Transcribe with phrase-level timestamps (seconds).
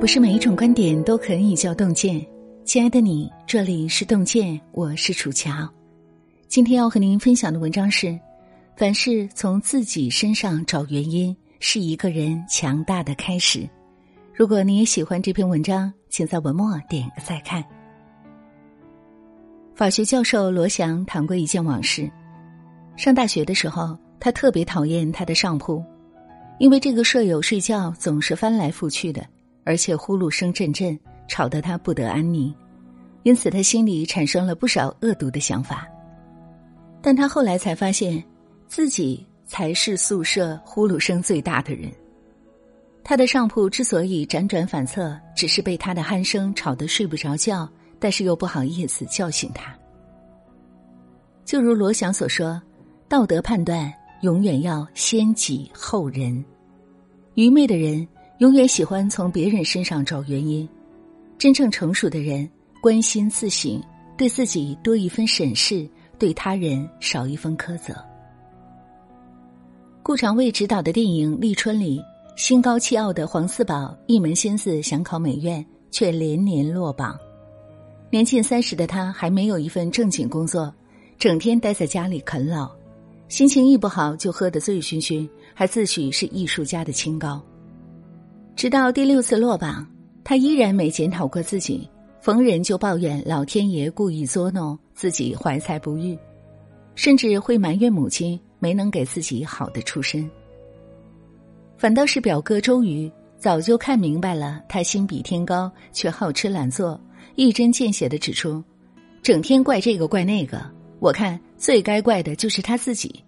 [0.00, 2.26] 不是每一种观点都可以叫洞见。
[2.64, 5.50] 亲爱的你，这里是洞见，我是楚乔。
[6.48, 8.18] 今天要和您分享的文章是：
[8.78, 13.68] 凡事从自己身上找原因，是一个人强大的开始。
[14.34, 17.62] 如果你也喜欢这篇文章，请在文末点个再看。
[19.74, 22.10] 法学教授罗翔谈过一件往事：
[22.96, 25.84] 上大学的时候，他特别讨厌他的上铺，
[26.58, 29.22] 因为这个舍友睡觉总是翻来覆去的。
[29.70, 30.98] 而且呼噜声阵阵，
[31.28, 32.52] 吵得他不得安宁，
[33.22, 35.86] 因此他心里产生了不少恶毒的想法。
[37.00, 38.20] 但他后来才发现，
[38.66, 41.88] 自己才是宿舍呼噜声最大的人。
[43.04, 47.68] 他的上铺之所以辗转反侧，只是被他的鼾声吵得睡不着觉，
[48.00, 49.72] 但是又不好意思叫醒他。
[51.44, 52.60] 就如罗翔所说
[53.08, 53.92] ：“道德判断
[54.22, 56.44] 永远要先己后人，
[57.34, 58.04] 愚昧的人。”
[58.40, 60.66] 永远喜欢从别人身上找原因，
[61.36, 62.48] 真正成熟的人
[62.80, 63.78] 关心自省，
[64.16, 65.86] 对自己多一分审视，
[66.18, 67.94] 对他人少一分苛责。
[70.02, 72.02] 顾长卫执导的电影《立春》里，
[72.34, 77.18] 心高气傲的黄四宝一门心思想考美院，却连年落榜。
[78.08, 80.74] 年近三十的他还没有一份正经工作，
[81.18, 82.70] 整天待在家里啃老，
[83.28, 87.38] 心情一不好就喝得醉醺醺，还自诩是艺术家的清高。
[88.60, 89.86] 直到第六次落榜，
[90.22, 91.88] 他依然没检讨过自己，
[92.20, 96.14] 逢人就抱怨老天爷故意作弄自己怀才不遇，
[96.94, 100.30] 甚至会埋怨母亲没能给自己好的出身。
[101.78, 107.00] 反倒是表哥周瑜早就看明白了，他心比天高，却好吃懒做，
[107.36, 108.62] 一针见血的指出，
[109.22, 110.60] 整天怪这个怪那个，
[110.98, 113.24] 我看最该怪的就是他自己。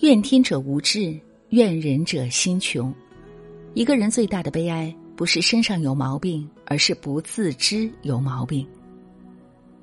[0.00, 1.16] 怨天者无志。
[1.50, 2.92] 怨人者心穷。
[3.74, 8.66] 一个人最大的悲哀，不是身上有毛病，而是不自知有毛病。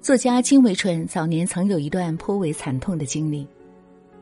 [0.00, 3.46] 作家金维纯早年曾有一段颇为惨痛的经历。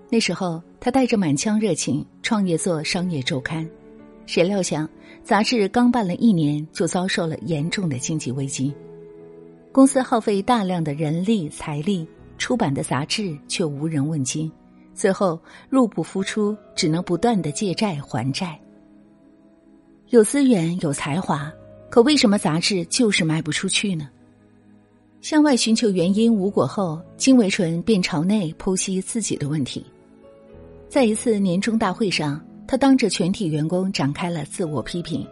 [0.09, 3.69] 那时候，他带着满腔热情创业做商业周刊，
[4.25, 4.89] 谁料想
[5.23, 8.73] 杂志刚办了一年，就遭受了严重的经济危机。
[9.73, 12.07] 公司耗费大量的人力财力
[12.39, 14.51] 出版的杂志，却无人问津。
[14.97, 18.59] 最后入不敷出，只能不断的借债还债。
[20.09, 21.53] 有资源有才华，
[21.91, 24.09] 可为什么杂志就是卖不出去呢？
[25.21, 29.85] 向外寻求原因无果后，金维纯便朝内剖析自己的问题。
[30.89, 35.27] 在一次年终大会上，他当着全体员工展开了自我批评：“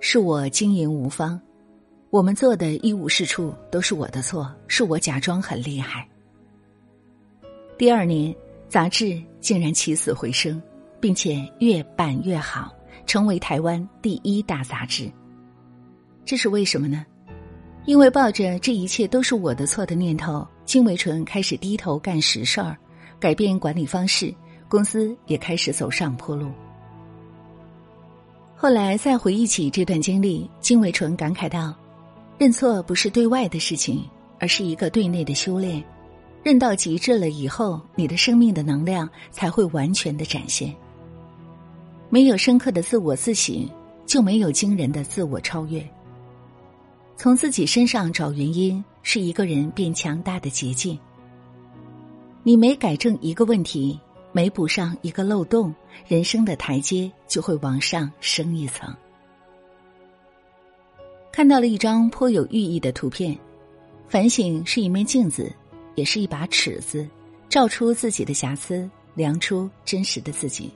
[0.00, 1.40] 是我经营无方，
[2.10, 6.08] 我们做的一无是处，都是我的错，是我假装很厉害。”
[7.78, 8.34] 第二年，
[8.72, 10.58] 杂志竟然起死回生，
[10.98, 12.72] 并且越办越好，
[13.04, 15.12] 成为台湾第一大杂志。
[16.24, 17.04] 这是为什么呢？
[17.84, 22.74] 因为抱着这一切都是我的错的念头，金维纯开始低头干实事儿，
[23.20, 24.34] 改变管理方式，
[24.70, 26.50] 公司也开始走上坡路。
[28.56, 31.74] 后来再回忆起这段经历，金维纯感慨道
[32.40, 34.02] ：“认错不是对外的事情，
[34.40, 35.84] 而是一个对内的修炼。”
[36.42, 40.74] 认到极致了以后，你的生命的能量才会完全的展现。
[42.10, 43.68] 没有深刻的自我自省，
[44.04, 45.82] 就没有惊人的自我超越。
[47.16, 50.98] 从自己身上找原因，是一个人变强大的捷径。
[52.42, 53.98] 你每改正一个问题，
[54.32, 55.72] 每补上一个漏洞，
[56.08, 58.92] 人生的台阶就会往上升一层。
[61.30, 63.38] 看到了一张颇有寓意的图片，
[64.08, 65.50] 反省是一面镜子。
[65.94, 67.08] 也是一把尺子，
[67.48, 70.72] 照出自己的瑕疵，量出真实的自己。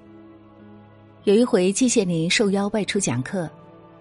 [1.25, 3.50] 有一回，季羡林受邀外出讲课，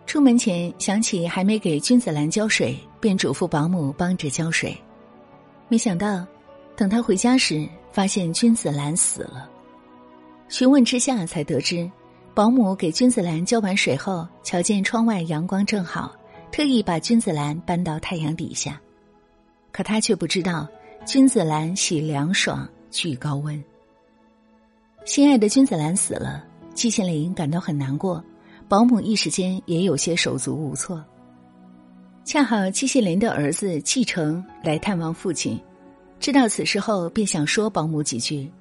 [0.05, 4.77] 出门前想起还没给君子兰浇水，便嘱咐保姆帮着浇水。
[5.67, 6.25] 没想到，
[6.75, 9.49] 等他回家时，发现君子兰死了。
[10.49, 11.89] 询问之下才得知，
[12.35, 16.15] 保姆给君子兰浇完水后，瞧见窗外阳光正好，
[16.51, 18.79] 特意把君子兰搬到太阳底下。
[19.71, 20.67] 可他却不知道。
[21.05, 23.63] 君子兰喜凉爽，惧高温。
[25.05, 26.43] 心爱的君子兰死了，
[26.73, 28.23] 季羡林感到很难过，
[28.67, 31.05] 保姆一时间也有些手足无措。
[32.23, 35.61] 恰好季羡林的儿子季承来探望父亲，
[36.19, 38.51] 知道此事后便想说保姆几句，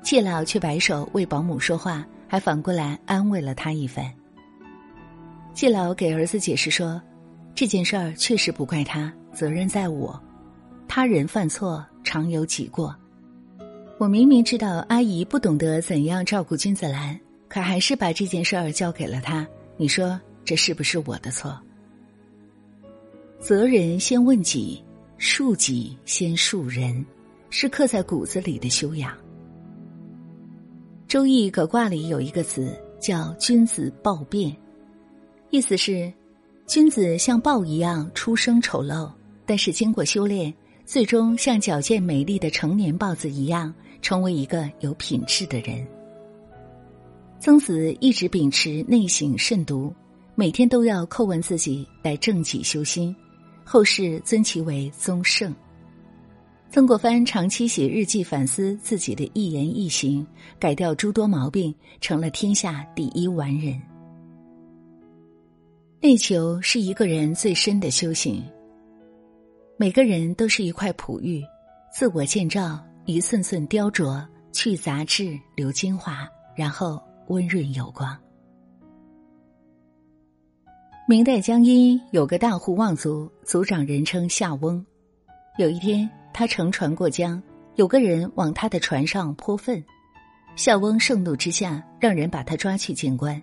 [0.00, 4.08] 季老却摆手为保姆说话，还反过来安慰了他一番。
[5.52, 7.02] 季老给儿子解释说，
[7.56, 10.22] 这件事儿确实不怪他，责任在我。
[10.88, 12.96] 他人犯错常有己过，
[13.98, 19.46] 我明明知道阿姨不懂得怎样照顾君子兰，可还是把这件事儿交给了他，
[19.76, 21.56] 你说这是不是我的错？
[23.38, 24.82] 责人先问己，
[25.18, 27.04] 恕己先恕人，
[27.50, 29.12] 是刻在骨子里的修养。
[31.06, 34.54] 《周易》葛卦里有一个词叫“君子豹变”，
[35.50, 36.12] 意思是
[36.66, 39.10] 君子像豹一样出生丑陋，
[39.46, 40.52] 但是经过修炼，
[40.88, 45.86] 最终像矫健美丽的成年豹子一样，成为一个有品质的人。
[47.38, 49.94] 曾子一直秉持内省慎独，
[50.34, 53.14] 每天都要叩问自己来正己修心，
[53.64, 55.54] 后世尊其为宗圣。
[56.70, 60.26] 曾国藩长期写日记反思自己的一言一行，
[60.58, 63.78] 改掉诸多毛病，成了天下第一完人。
[66.00, 68.42] 内求是一个人最深的修行。
[69.80, 71.42] 每个人都是一块璞玉，
[71.92, 77.02] 自我建造，一寸寸雕琢，去杂质，留精华，然后。
[77.28, 78.16] 温润有光。
[81.06, 84.82] 明代江阴有个大户望族，族长人称夏翁。
[85.58, 87.42] 有一天，他乘船过江，
[87.74, 89.84] 有个人往他的船上泼粪，
[90.56, 93.38] 夏翁盛怒之下，让人把他抓去见官。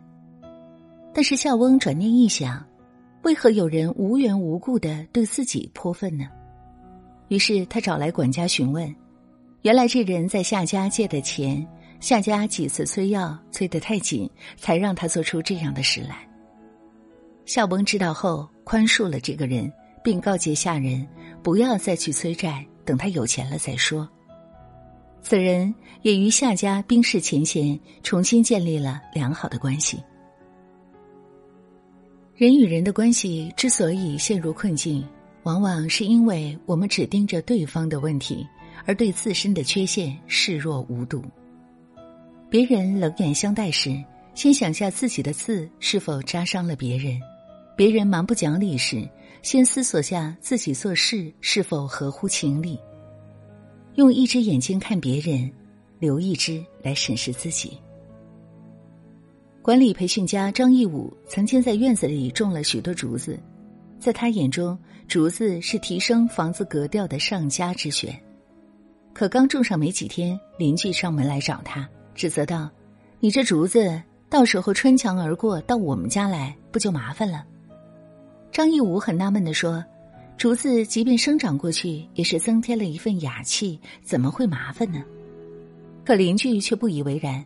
[1.14, 2.66] 但是夏翁转念一想，
[3.26, 6.28] 为何有人无缘无故的对自己泼粪呢？
[7.30, 8.96] 于是他找来管家询问，
[9.64, 11.68] 原来这人在夏家借的钱。
[12.00, 16.18] 夏家几次催要，催得太紧，才让他做出这样的事来。
[17.48, 19.74] 夏翁知道后，宽恕了这个人，
[20.04, 21.08] 并告诫下人
[21.42, 24.08] 不要再去催债，等他有钱了再说。
[25.24, 25.74] 此人
[26.04, 29.98] 也与夏家冰释前嫌，重新建立了良好的关系。
[32.38, 35.08] 人与人的关系之所以陷入困境，
[35.44, 38.46] 往往是因为我们只盯着对方的问题，
[38.86, 41.24] 而对自身的缺陷视若无睹。
[42.50, 44.04] 别人冷眼相待时，
[44.34, 47.18] 先想下自己的刺是否扎伤了别人；
[47.78, 49.08] 别人蛮不讲理时，
[49.42, 52.78] 先思索下自己做事是否合乎情理。
[53.94, 55.50] 用一只眼睛看别人，
[56.00, 57.78] 留一只来审视自己。
[59.66, 63.36] 管理培训家张义武曾经在院子里种了许多竹子，
[63.98, 64.78] 在他眼中，
[65.08, 68.16] 竹子是提升房子格调的上佳之选。
[69.12, 71.90] 可刚种上没几天，邻居上门来找他。
[72.14, 72.70] 指责道
[73.20, 77.44] ：“你这竹子到时候穿墙而过到我们家来，不就麻烦了？”
[78.54, 79.84] 张义武很纳闷的说
[80.38, 85.04] ：“竹子即便生长过去，也是增添了一份雅气，怎么会麻烦呢？”
[86.06, 87.44] 可邻居却不以为然：“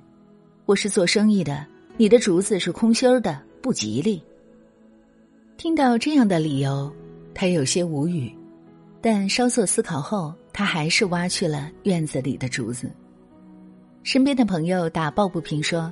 [0.68, 1.65] 我是做生意的，
[2.00, 4.24] 你的竹子是空心儿的，不吉利。”
[5.60, 6.90] 听到这样的理由，
[7.34, 8.34] 他有些无语，
[9.01, 12.90] 但稍作思考后，他还是挖去了院子里的竹子。
[14.01, 15.92] 身边的朋友打抱不平说：“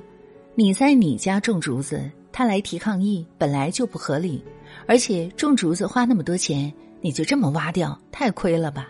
[0.56, 4.42] 你在你家种竹子，他来提抗议，本来就不合理。
[4.86, 6.72] 而且种竹子花那么多钱，
[7.02, 8.88] 你就这么挖掉，太亏了吧？”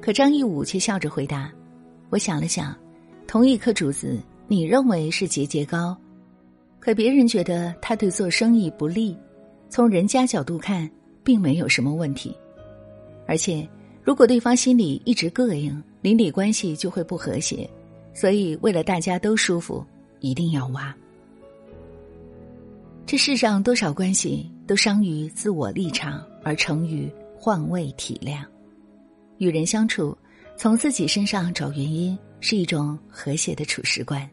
[0.00, 1.52] 可张义武却笑着回答
[2.08, 2.74] ：“我想了想，
[3.26, 5.96] 同一棵竹子，你认为是节节高，
[6.80, 9.16] 可别人觉得他对做生意不利。
[9.68, 10.90] 从人家角度看，
[11.24, 12.36] 并没有什么问题。
[13.26, 13.68] 而且，
[14.02, 17.68] 如果对方心里一直膈应。”邻里关系就会不和谐，
[18.14, 19.84] 所以为了大家都舒服，
[20.20, 20.94] 一定要挖。
[23.04, 28.44] 这世上多少关系都伤于自我立场，而成于换位体谅。
[29.38, 30.16] 与人相处，
[30.56, 34.30] 从自己身上找原因，是一种和谐的处事观。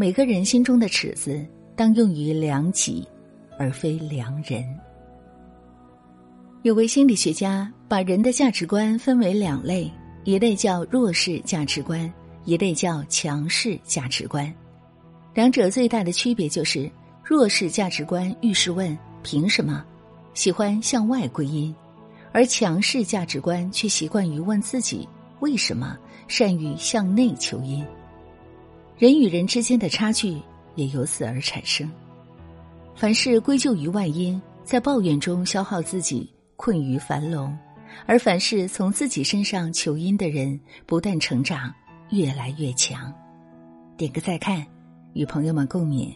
[0.00, 3.04] 每个人心中的尺子，当用于量己，
[3.58, 4.64] 而非量人。
[6.62, 9.90] 有位心理学家把人的价值观分为两类。
[10.22, 12.12] 一类叫弱势价值观，
[12.44, 14.54] 一类叫强势价值观。
[15.34, 16.88] 两者最大的区别就是，
[17.24, 19.84] 弱势价值观遇事问凭什么，
[20.32, 21.74] 喜欢向外归因；
[22.30, 25.08] 而强势价值观却习惯于问自己
[25.40, 27.84] 为什么，善于向内求因。
[28.98, 30.36] 人与人之间的差距
[30.74, 31.88] 也由此而产生。
[32.96, 37.56] 凡事归咎于外因，在抱怨中消耗自己，困于樊笼。
[38.06, 41.72] 而凡是从自己身上求因的人，不断成长，
[42.10, 43.14] 越来越强。
[43.96, 44.66] 点个再看，
[45.12, 46.12] 与朋友们共勉。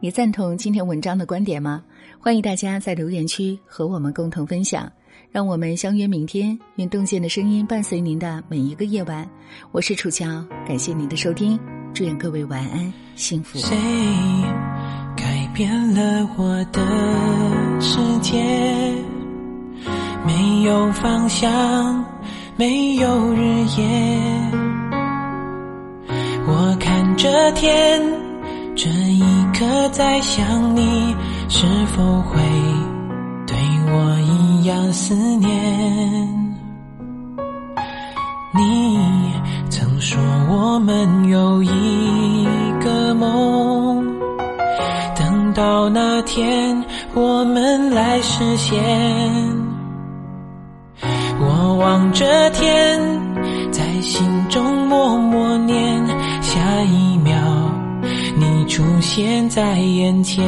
[0.00, 1.84] 你赞同今天文章的观点吗？
[2.18, 4.90] 欢迎大家在留言区和我们共同分享。
[5.30, 9.28] 让我们相约明天，愿洞见的声音伴随您的每一个夜晚。
[9.70, 11.58] 我是楚乔，感谢您的收听，
[11.94, 13.56] 祝愿各位晚安，幸福。
[13.56, 13.76] 谁
[15.16, 16.82] 改变了我的
[17.80, 18.42] 世界？
[20.26, 22.04] 没有方向，
[22.56, 23.84] 没有日夜。
[26.48, 28.02] 我看着天，
[28.74, 29.22] 这一
[29.56, 31.14] 刻在想你，
[31.48, 31.64] 是
[31.96, 32.40] 否会
[33.46, 33.56] 对
[33.92, 36.43] 我一样思念？
[38.56, 39.32] 你
[39.68, 40.16] 曾说
[40.48, 42.46] 我们有一
[42.84, 44.04] 个梦，
[45.16, 46.84] 等到那天
[47.14, 48.80] 我们来实现。
[51.40, 53.00] 我望着天，
[53.72, 56.06] 在心中默默念，
[56.40, 57.34] 下一秒
[58.36, 60.44] 你出现在眼前。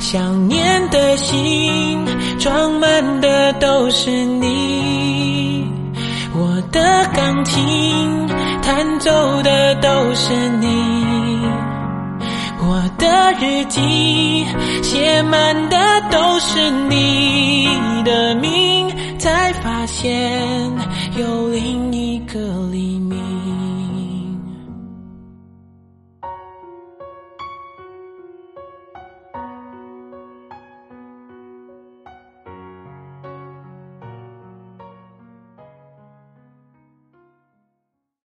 [0.00, 2.04] 想念的心
[2.38, 5.66] 装满的都是你，
[6.36, 8.26] 我的钢琴
[8.62, 11.46] 弹奏的都是你，
[12.58, 14.44] 我的日记
[14.82, 15.76] 写满的
[16.10, 17.68] 都是你
[18.04, 18.74] 的名。
[19.24, 20.33] 才发现。